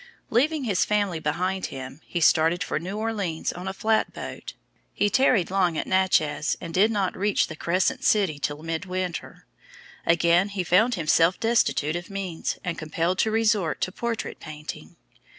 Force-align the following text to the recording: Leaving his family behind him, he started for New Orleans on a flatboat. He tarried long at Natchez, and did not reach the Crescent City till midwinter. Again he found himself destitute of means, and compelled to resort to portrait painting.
Leaving 0.31 0.63
his 0.63 0.83
family 0.83 1.19
behind 1.19 1.67
him, 1.67 2.01
he 2.07 2.19
started 2.19 2.63
for 2.63 2.79
New 2.79 2.97
Orleans 2.97 3.53
on 3.53 3.67
a 3.67 3.71
flatboat. 3.71 4.53
He 4.95 5.11
tarried 5.11 5.51
long 5.51 5.77
at 5.77 5.85
Natchez, 5.85 6.57
and 6.59 6.73
did 6.73 6.89
not 6.89 7.15
reach 7.15 7.45
the 7.45 7.55
Crescent 7.55 8.03
City 8.03 8.39
till 8.39 8.63
midwinter. 8.63 9.45
Again 10.03 10.49
he 10.49 10.63
found 10.63 10.95
himself 10.95 11.39
destitute 11.39 11.95
of 11.95 12.09
means, 12.09 12.57
and 12.63 12.79
compelled 12.79 13.19
to 13.19 13.29
resort 13.29 13.79
to 13.81 13.91
portrait 13.91 14.39
painting. 14.39 14.95